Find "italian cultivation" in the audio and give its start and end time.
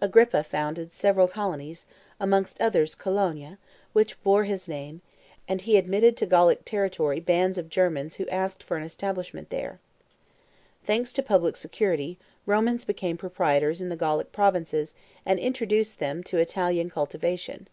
16.32-17.66